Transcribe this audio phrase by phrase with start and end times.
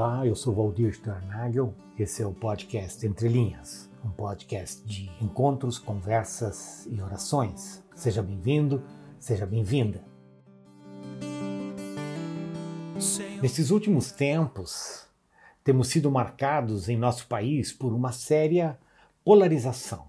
[0.00, 1.74] Olá, eu sou Valdir Sternagel.
[1.98, 7.82] Esse é o podcast Entre Linhas, um podcast de encontros, conversas e orações.
[7.96, 8.80] Seja bem-vindo,
[9.18, 10.04] seja bem-vinda.
[13.42, 15.04] Nesses últimos tempos,
[15.64, 18.78] temos sido marcados em nosso país por uma séria
[19.24, 20.06] polarização.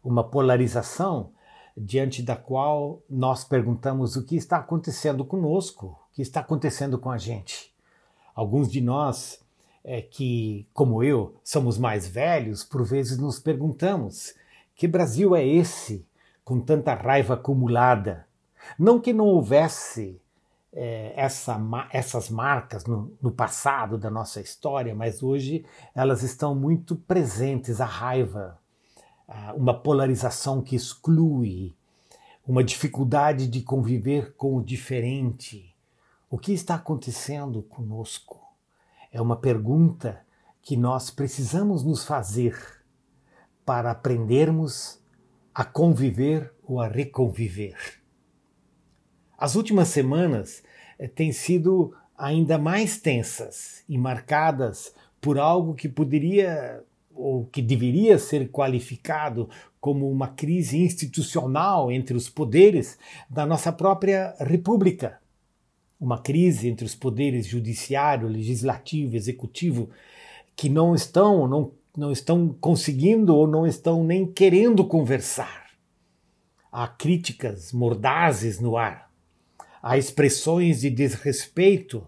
[0.00, 1.32] Uma polarização
[1.76, 7.10] diante da qual nós perguntamos o que está acontecendo conosco, o que está acontecendo com
[7.10, 7.74] a gente.
[8.36, 9.40] Alguns de nós
[9.82, 14.34] é, que, como eu, somos mais velhos, por vezes nos perguntamos:
[14.74, 16.06] que Brasil é esse
[16.44, 18.26] com tanta raiva acumulada?
[18.78, 20.20] Não que não houvesse
[20.72, 21.58] é, essa,
[21.90, 25.64] essas marcas no, no, passado da nossa história, mas hoje
[25.94, 28.58] elas estão muito presentes a raiva,
[29.56, 31.74] uma polarização que exclui,
[32.46, 35.75] uma dificuldade de conviver com o diferente.
[36.36, 38.38] O que está acontecendo conosco?
[39.10, 40.20] É uma pergunta
[40.60, 42.54] que nós precisamos nos fazer
[43.64, 45.00] para aprendermos
[45.54, 47.78] a conviver ou a reconviver.
[49.38, 50.62] As últimas semanas
[50.98, 56.84] eh, têm sido ainda mais tensas e marcadas por algo que poderia
[57.14, 59.48] ou que deveria ser qualificado
[59.80, 65.18] como uma crise institucional entre os poderes da nossa própria República.
[65.98, 69.90] Uma crise entre os poderes judiciário, legislativo, executivo,
[70.54, 75.70] que não estão, não, não estão conseguindo ou não estão nem querendo conversar.
[76.70, 79.10] Há críticas mordazes no ar,
[79.82, 82.06] há expressões de desrespeito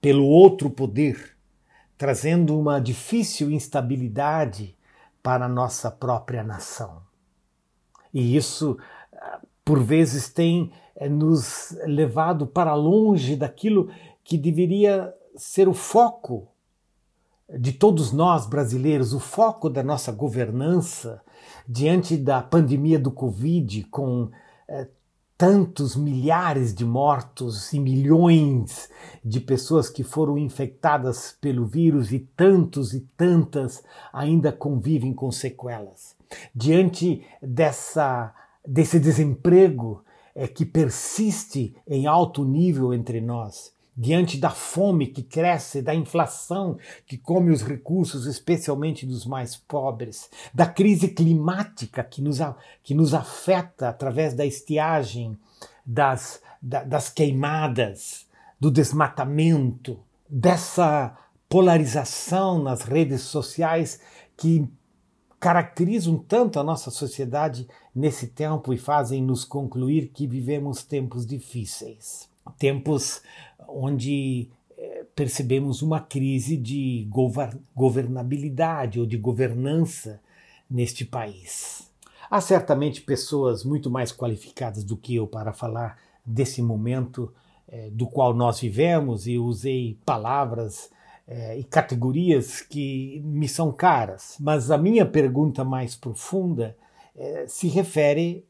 [0.00, 1.34] pelo outro poder
[1.96, 4.76] trazendo uma difícil instabilidade
[5.22, 7.02] para a nossa própria nação.
[8.12, 8.76] E isso,
[9.64, 13.90] por vezes, tem eh, nos levado para longe daquilo
[14.22, 16.48] que deveria ser o foco
[17.58, 21.22] de todos nós brasileiros, o foco da nossa governança
[21.68, 24.30] diante da pandemia do Covid, com
[24.68, 24.88] eh,
[25.36, 28.88] tantos milhares de mortos e milhões
[29.24, 33.82] de pessoas que foram infectadas pelo vírus e tantos e tantas
[34.12, 36.16] ainda convivem com sequelas.
[36.54, 38.32] Diante dessa
[38.66, 40.04] desse desemprego
[40.34, 46.76] é, que persiste em alto nível entre nós, diante da fome que cresce, da inflação
[47.06, 52.38] que come os recursos, especialmente dos mais pobres, da crise climática que nos,
[52.82, 55.38] que nos afeta através da estiagem,
[55.86, 58.26] das, das queimadas,
[58.58, 61.16] do desmatamento, dessa
[61.48, 64.00] polarização nas redes sociais
[64.36, 64.66] que
[65.44, 72.32] caracterizam tanto a nossa sociedade nesse tempo e fazem nos concluir que vivemos tempos difíceis
[72.58, 73.20] tempos
[73.68, 77.06] onde eh, percebemos uma crise de
[77.74, 80.18] governabilidade ou de governança
[80.70, 81.90] neste país.
[82.30, 87.30] Há certamente pessoas muito mais qualificadas do que eu para falar desse momento
[87.68, 90.90] eh, do qual nós vivemos e usei palavras
[91.26, 96.76] eh, e categorias que me são caras, mas a minha pergunta mais profunda
[97.46, 98.44] se refere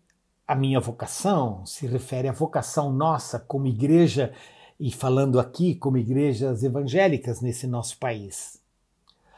[0.49, 4.33] à minha vocação, se refere à vocação nossa como igreja
[4.79, 8.61] e falando aqui como igrejas evangélicas nesse nosso país.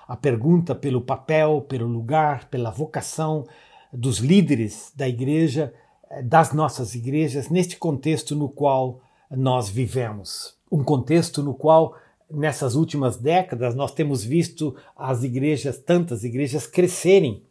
[0.07, 3.45] A pergunta pelo papel, pelo lugar, pela vocação
[3.93, 5.75] dos líderes da igreja,
[6.11, 10.57] eh, das nossas igrejas, neste contexto no qual nós vivemos.
[10.71, 11.97] Um contexto no qual,
[12.31, 17.43] nessas últimas décadas, nós temos visto as igrejas, tantas igrejas, crescerem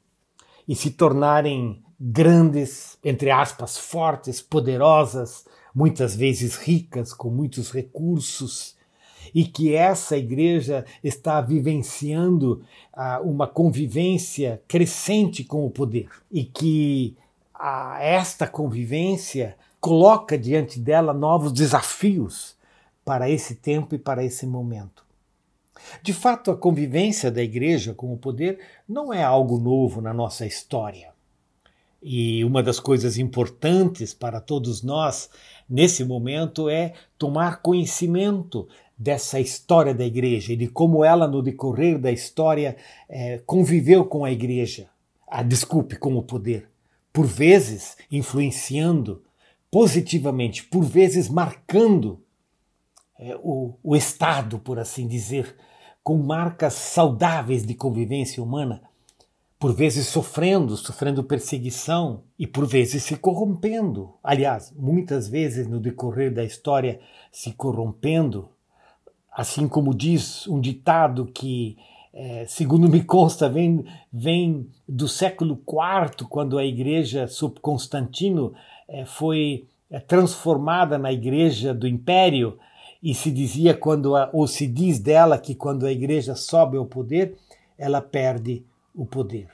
[0.68, 8.75] e se tornarem grandes, entre aspas, fortes, poderosas, muitas vezes ricas, com muitos recursos,
[9.34, 17.16] e que essa igreja está vivenciando ah, uma convivência crescente com o poder, e que
[17.53, 22.55] ah, esta convivência coloca diante dela novos desafios
[23.05, 25.05] para esse tempo e para esse momento.
[26.02, 28.59] De fato, a convivência da igreja com o poder
[28.90, 31.13] não é algo novo na nossa história.
[32.02, 35.29] E uma das coisas importantes para todos nós
[35.69, 38.67] nesse momento é tomar conhecimento
[38.97, 42.78] dessa história da igreja e de como ela, no decorrer da história,
[43.09, 44.87] é, conviveu com a igreja.
[45.28, 46.69] Ah, desculpe, com o poder.
[47.11, 49.23] Por vezes influenciando
[49.69, 52.22] positivamente, por vezes marcando
[53.20, 55.56] é, o, o Estado, por assim dizer,
[56.03, 58.82] com marcas saudáveis de convivência humana
[59.58, 64.14] por vezes sofrendo, sofrendo perseguição e por vezes se corrompendo.
[64.23, 67.00] Aliás, muitas vezes no decorrer da história
[67.32, 68.50] se corrompendo
[69.35, 71.78] assim como diz um ditado que,
[72.14, 78.53] é, segundo me consta, vem, vem do século IV, quando a igreja sob Constantino
[78.88, 82.58] é, foi é, transformada na igreja do império,
[83.05, 86.87] e se dizia quando a, ou se diz dela que quando a igreja sobe ao
[86.87, 87.37] poder,
[87.78, 88.66] ela perde
[88.96, 89.47] o poder.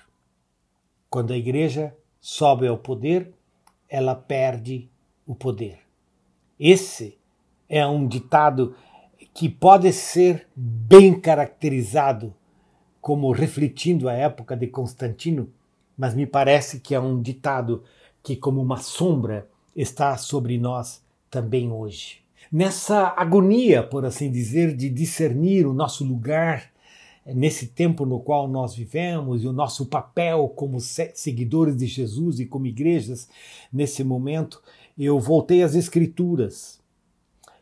[1.10, 3.34] Quando a igreja sobe ao poder,
[3.90, 4.90] ela perde
[5.28, 5.80] o poder.
[6.58, 7.18] Esse
[7.68, 8.74] é um ditado
[9.34, 12.34] que pode ser bem caracterizado
[13.02, 15.52] como refletindo a época de Constantino,
[15.98, 17.84] mas me parece que é um ditado
[18.24, 22.21] que, como uma sombra, está sobre nós também hoje.
[22.52, 26.70] Nessa agonia, por assim dizer, de discernir o nosso lugar
[27.26, 32.46] nesse tempo no qual nós vivemos e o nosso papel como seguidores de Jesus e
[32.46, 33.30] como igrejas
[33.72, 34.62] nesse momento,
[34.98, 36.80] eu voltei às Escrituras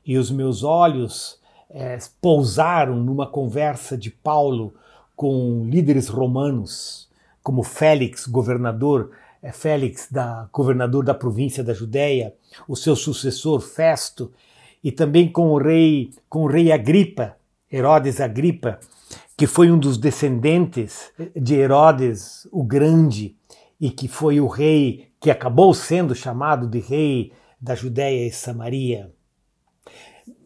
[0.05, 1.39] e os meus olhos
[1.69, 4.73] é, pousaram numa conversa de Paulo
[5.15, 7.07] com líderes romanos,
[7.43, 9.11] como Félix, governador
[9.41, 12.33] é, Félix, da, governador da província da Judéia,
[12.67, 14.31] o seu sucessor Festo,
[14.83, 17.35] e também com o rei, com o rei Agripa,
[17.71, 18.79] Herodes Agripa,
[19.37, 23.35] que foi um dos descendentes de Herodes o Grande
[23.79, 29.13] e que foi o rei que acabou sendo chamado de rei da Judéia e Samaria.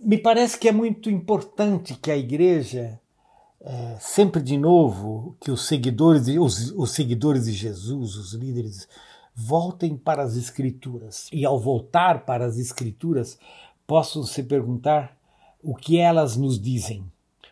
[0.02, 3.00] Me parece que é muito importante que a igreja,
[3.62, 8.88] é, sempre de novo, que os seguidores, os, os seguidores de Jesus, os líderes,
[9.36, 11.30] voltem para as Escrituras.
[11.32, 13.38] E ao voltar para as Escrituras,
[13.88, 15.18] possam se perguntar
[15.62, 17.06] o que elas nos dizem.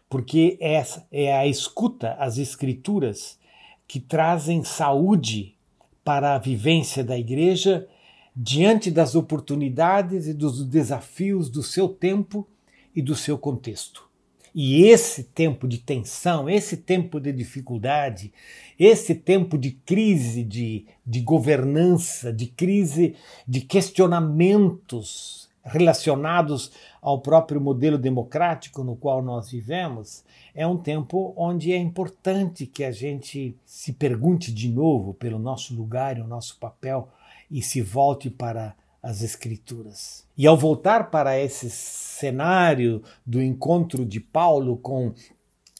[0.09, 3.39] Porque essa é a escuta às Escrituras
[3.87, 5.55] que trazem saúde
[6.03, 7.87] para a vivência da igreja
[8.35, 12.47] diante das oportunidades e dos desafios do seu tempo
[12.95, 14.09] e do seu contexto.
[14.53, 18.33] E esse tempo de tensão, esse tempo de dificuldade,
[18.77, 23.15] esse tempo de crise de, de governança, de crise
[23.47, 26.71] de questionamentos relacionados
[27.01, 30.23] ao próprio modelo democrático no qual nós vivemos,
[30.53, 35.73] é um tempo onde é importante que a gente se pergunte de novo pelo nosso
[35.75, 37.07] lugar e o nosso papel
[37.49, 40.27] e se volte para as Escrituras.
[40.37, 45.13] E ao voltar para esse cenário do encontro de Paulo com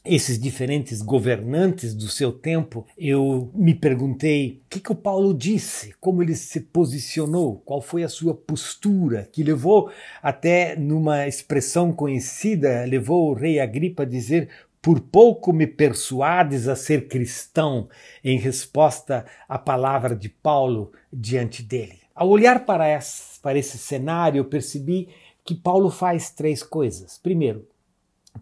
[0.04, 5.94] esses diferentes governantes do seu tempo, eu me perguntei o que, que o Paulo disse,
[6.00, 12.84] como ele se posicionou, qual foi a sua postura, que levou até numa expressão conhecida,
[12.86, 14.50] levou o rei Agripa a dizer:
[14.82, 17.88] por pouco me persuades a ser cristão,
[18.24, 22.00] em resposta à palavra de Paulo diante dele.
[22.16, 25.08] Ao olhar para esse, para esse cenário, eu percebi
[25.46, 27.20] que Paulo faz três coisas.
[27.22, 27.68] Primeiro,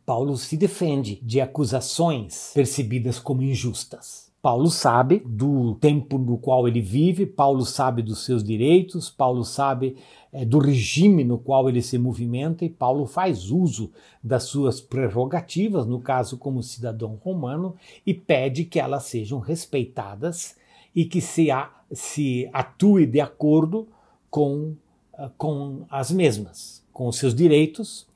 [0.06, 4.30] Paulo se defende de acusações percebidas como injustas.
[4.42, 9.98] Paulo sabe do tempo no qual ele vive, Paulo sabe dos seus direitos, Paulo sabe
[10.32, 13.92] é, do regime no qual ele se movimenta e Paulo faz uso
[14.24, 17.76] das suas prerrogativas, no caso como cidadão romano,
[18.06, 20.56] e pede que elas sejam respeitadas
[20.96, 23.88] e que se, a, se atue de acordo
[24.30, 24.74] com,
[25.18, 28.08] ah, com as mesmas, com os seus direitos,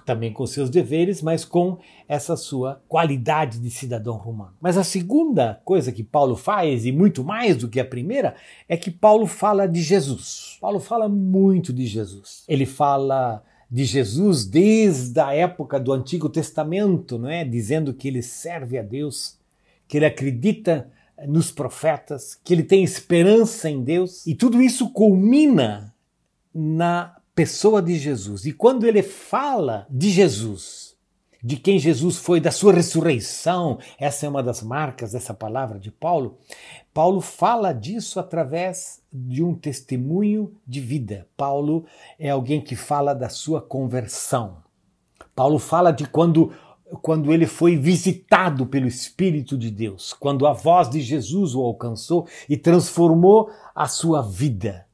[0.00, 4.54] também com seus deveres, mas com essa sua qualidade de cidadão romano.
[4.60, 8.34] Mas a segunda coisa que Paulo faz, e muito mais do que a primeira,
[8.68, 10.56] é que Paulo fala de Jesus.
[10.60, 12.44] Paulo fala muito de Jesus.
[12.48, 17.44] Ele fala de Jesus desde a época do Antigo Testamento, não é?
[17.44, 19.38] Dizendo que ele serve a Deus,
[19.88, 20.90] que ele acredita
[21.26, 25.94] nos profetas, que ele tem esperança em Deus, e tudo isso culmina
[26.54, 28.44] na pessoa de Jesus.
[28.46, 30.96] E quando ele fala de Jesus,
[31.42, 35.90] de quem Jesus foi, da sua ressurreição, essa é uma das marcas dessa palavra de
[35.90, 36.38] Paulo.
[36.94, 41.26] Paulo fala disso através de um testemunho de vida.
[41.36, 41.84] Paulo
[42.18, 44.58] é alguém que fala da sua conversão.
[45.34, 46.52] Paulo fala de quando
[47.00, 52.28] quando ele foi visitado pelo Espírito de Deus, quando a voz de Jesus o alcançou
[52.46, 54.86] e transformou a sua vida.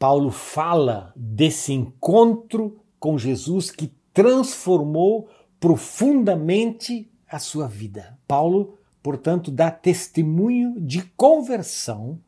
[0.00, 5.28] Paulo fala desse encontro com Jesus que transformou
[5.60, 8.18] profundamente a sua vida.
[8.26, 12.18] Paulo, portanto, dá testemunho de conversão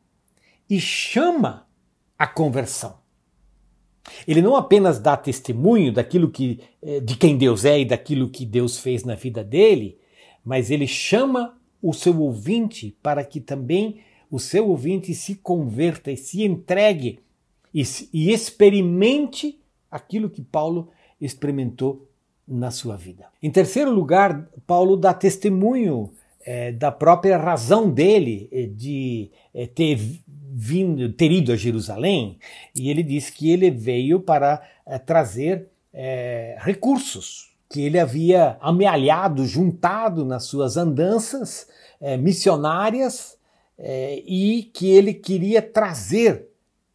[0.69, 1.67] e chama
[2.15, 2.99] a conversão.
[4.27, 8.45] Ele não apenas dá testemunho daquilo que eh, de quem Deus é e daquilo que
[8.45, 9.97] Deus fez na vida dele,
[10.45, 16.17] mas ele chama o seu ouvinte para que também o seu ouvinte se converta e
[16.17, 17.23] se entregue
[17.73, 20.89] e, e experimente aquilo que Paulo
[21.19, 22.07] experimentou
[22.47, 23.25] na sua vida.
[23.41, 26.11] Em terceiro lugar, Paulo dá testemunho
[26.45, 29.97] é, da própria razão dele é, de é, ter
[30.55, 32.37] vindo, ter ido a Jerusalém,
[32.75, 34.61] e ele diz que ele veio para
[35.05, 35.67] trazer
[36.59, 41.67] recursos que ele havia amealhado, juntado nas suas andanças
[42.19, 43.35] missionárias
[44.27, 46.52] e que ele queria trazer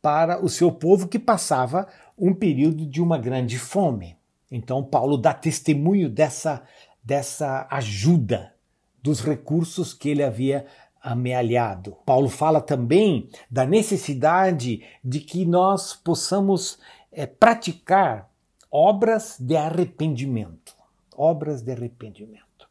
[0.09, 1.87] para o seu povo que passava
[2.17, 4.17] um período de uma grande fome.
[4.51, 6.63] Então, Paulo dá testemunho dessa,
[7.05, 8.55] dessa ajuda,
[9.03, 10.65] dos recursos que ele havia
[11.03, 11.95] amealhado.
[12.07, 16.79] Paulo fala também da necessidade de que nós possamos
[17.13, 18.31] é, praticar
[18.71, 20.75] obras de arrependimento.
[21.15, 22.67] Obras de arrependimento.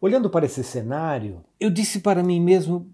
[0.00, 2.90] Olhando para esse cenário, eu disse para mim mesmo: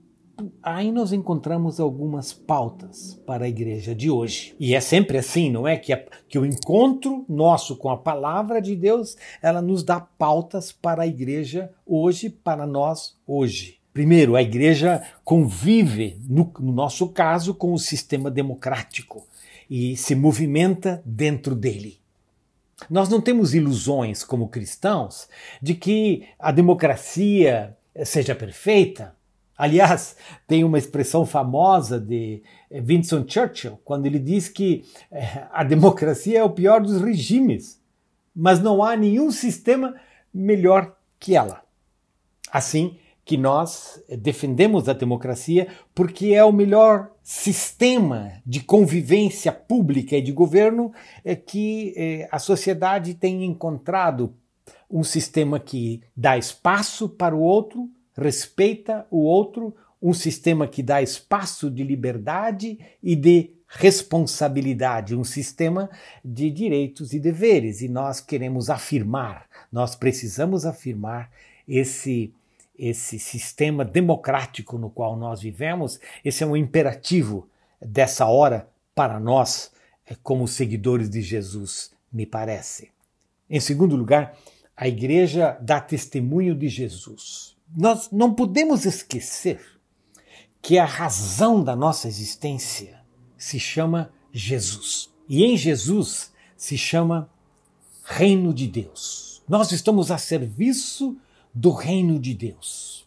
[0.63, 4.55] aí nós encontramos algumas pautas para a igreja de hoje.
[4.59, 5.77] E é sempre assim, não é?
[5.77, 10.73] Que, a, que o encontro nosso com a palavra de Deus, ela nos dá pautas
[10.73, 13.79] para a igreja hoje, para nós hoje.
[13.93, 19.27] Primeiro, a igreja convive, no, no nosso caso, com o sistema democrático
[19.69, 22.01] e se movimenta dentro dele.
[22.91, 25.29] Nós não temos ilusões como cristãos
[25.61, 29.15] de que a democracia seja perfeita,
[29.57, 30.17] Aliás,
[30.47, 36.41] tem uma expressão famosa de eh, Winston Churchill, quando ele diz que eh, a democracia
[36.41, 37.81] é o pior dos regimes,
[38.35, 39.95] mas não há nenhum sistema
[40.33, 41.63] melhor que ela.
[42.51, 50.17] Assim que nós eh, defendemos a democracia porque é o melhor sistema de convivência pública
[50.17, 50.93] e de governo
[51.47, 54.35] que a sociedade tem encontrado
[54.91, 61.01] um sistema que dá espaço para o outro, respeita o outro, um sistema que dá
[61.01, 65.89] espaço de liberdade e de responsabilidade, um sistema
[66.25, 67.81] de direitos e deveres.
[67.81, 71.31] E nós queremos afirmar, nós precisamos afirmar
[71.67, 72.33] esse
[72.79, 77.49] esse sistema democrático no qual nós vivemos, esse é um imperativo
[77.81, 79.71] dessa hora para nós,
[80.07, 82.91] eh, como seguidores de Jesus, me parece.
[83.49, 84.37] Em segundo lugar,
[84.77, 89.61] a igreja dá testemunho de Jesus nós não podemos esquecer
[90.61, 93.01] que a razão da nossa existência
[93.37, 95.11] se chama Jesus.
[95.29, 97.29] E em Jesus se chama
[98.05, 99.43] Reino de Deus.
[99.49, 101.17] Nós estamos a serviço
[101.53, 103.07] do Reino de Deus.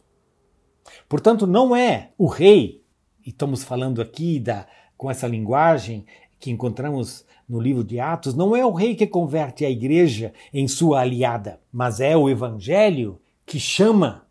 [1.07, 2.83] Portanto, não é o rei,
[3.25, 4.67] e estamos falando aqui da,
[4.97, 6.05] com essa linguagem
[6.39, 10.67] que encontramos no livro de Atos, não é o rei que converte a igreja em
[10.67, 14.24] sua aliada, mas é o evangelho que chama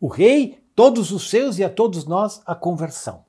[0.00, 3.24] o rei, todos os seus e a todos nós a conversão.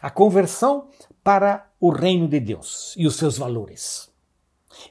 [0.00, 0.88] A conversão
[1.22, 4.10] para o reino de Deus e os seus valores.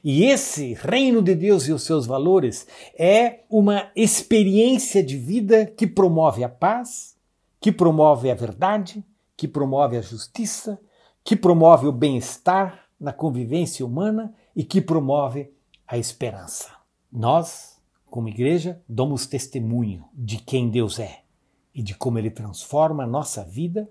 [0.04, 2.66] E esse reino de Deus e os seus valores
[2.98, 7.16] é uma experiência de vida que promove a paz,
[7.60, 9.04] que promove a verdade,
[9.36, 10.78] que promove a justiça,
[11.24, 15.50] que promove o bem-estar na convivência humana e que promove
[15.86, 16.68] a esperança.
[17.10, 17.79] Nós
[18.10, 21.22] como igreja, damos testemunho de quem Deus é
[21.74, 23.88] e de como Ele transforma a nossa vida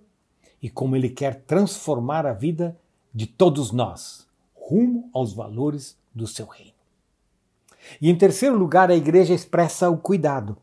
[0.61, 2.77] e como Ele quer transformar a vida
[3.13, 6.73] de todos nós rumo aos valores do seu reino.
[7.99, 10.57] E em terceiro lugar, a igreja expressa o cuidado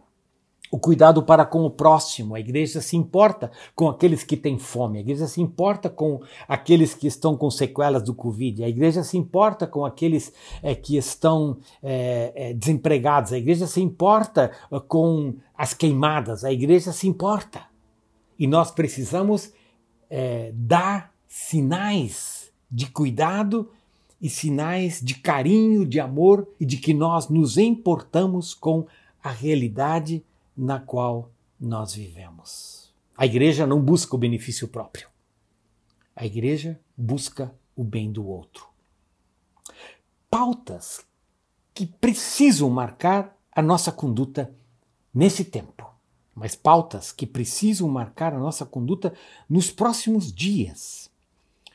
[0.71, 2.35] o cuidado para com o próximo.
[2.35, 6.95] A igreja se importa com aqueles que têm fome, a igreja se importa com aqueles
[6.95, 10.33] que estão com sequelas do Covid, a igreja se importa com aqueles
[10.63, 14.51] é, que estão é, é, desempregados, a igreja se importa
[14.89, 17.65] com as queimadas, a igreja se importa.
[18.39, 19.53] E nós precisamos
[20.53, 23.71] dar sinais de cuidado
[24.21, 28.87] e sinais de carinho, de amor e de que nós nos importamos com
[29.23, 30.25] a realidade
[30.57, 32.93] na qual nós vivemos.
[33.17, 35.09] A igreja não busca o benefício próprio.
[36.15, 38.67] A igreja busca o bem do outro.
[40.31, 41.05] Pautas
[41.75, 44.51] que precisam marcar a nossa conduta
[45.13, 45.87] nesse tempo,
[46.35, 49.13] mas pautas que precisam marcar a nossa conduta
[49.49, 51.11] nos próximos dias,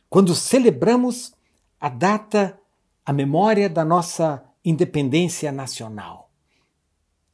[0.10, 1.34] quando celebramos
[1.80, 2.60] a data,
[3.06, 6.31] a memória da nossa independência nacional.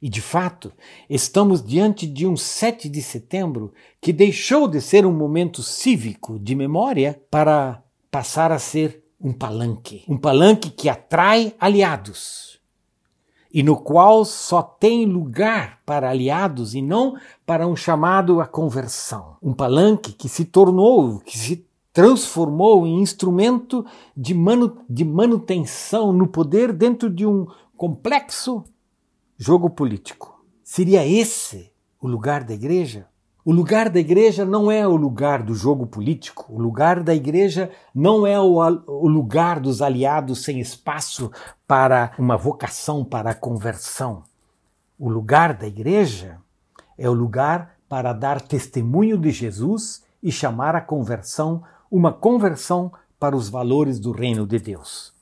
[0.01, 0.71] E de fato,
[1.09, 6.53] estamos diante de um 7 de setembro que deixou de ser um momento cívico de
[6.53, 10.03] memória para passar a ser um palanque.
[10.07, 12.57] Um palanque que atrai aliados
[13.51, 19.37] e no qual só tem lugar para aliados e não para um chamado à conversão.
[19.41, 23.83] Um palanque que se tornou, que se transformou em instrumento
[24.15, 28.63] de, manu de manutenção no poder dentro de um complexo
[29.37, 30.43] jogo político.
[30.63, 33.05] Seria esse o lugar da igreja?
[33.45, 36.45] O lugar da igreja não é o lugar do jogo político.
[36.49, 41.31] O lugar da igreja não é o, o, lugar dos aliados sem espaço
[41.65, 44.23] para uma vocação para a conversão.
[44.99, 46.39] O lugar da igreja
[46.97, 53.35] é o lugar para dar testemunho de Jesus e chamar a conversão uma conversão para
[53.35, 55.13] os valores do reino de Deus.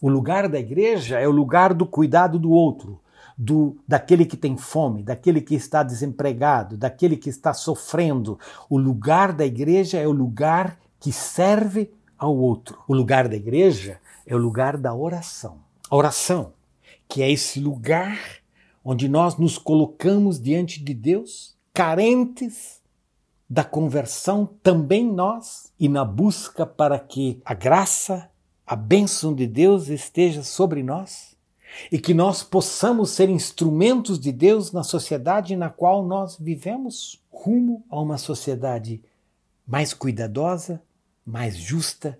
[0.00, 3.00] O lugar da igreja é o lugar do cuidado do outro,
[3.36, 8.38] do daquele que tem fome, daquele que está desempregado, daquele que está sofrendo.
[8.68, 12.78] O lugar da igreja é o lugar que serve ao outro.
[12.86, 15.58] O lugar da igreja é o lugar da oração.
[15.90, 16.52] A oração,
[17.08, 18.18] que é esse lugar
[18.84, 22.82] onde nós nos colocamos diante de Deus, carentes
[23.48, 28.28] da conversão, também nós, e na busca para que a graça
[28.66, 31.33] a bênção de Deus esteja sobre nós
[31.90, 37.84] e que nós possamos ser instrumentos de Deus na sociedade na qual nós vivemos, rumo
[37.90, 39.02] a uma sociedade
[39.66, 40.82] mais cuidadosa,
[41.24, 42.18] mais justa,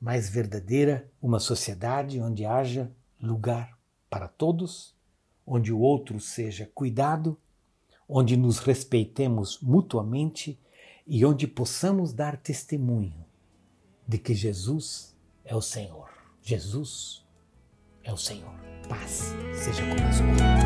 [0.00, 3.78] mais verdadeira, uma sociedade onde haja lugar
[4.10, 4.94] para todos,
[5.46, 7.38] onde o outro seja cuidado,
[8.08, 10.60] onde nos respeitemos mutuamente
[11.06, 13.24] e onde possamos dar testemunho
[14.06, 16.08] de que Jesus é o Senhor.
[16.42, 17.23] Jesus
[18.04, 18.54] é o Senhor.
[18.88, 20.63] Paz seja conosco.